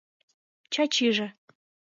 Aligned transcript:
Чачиже... 0.73 1.27